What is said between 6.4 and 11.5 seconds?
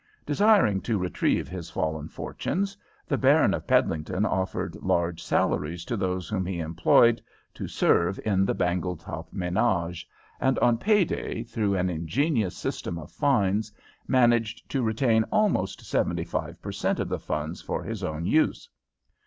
he employed to serve in the Bangletop menage, and on payday,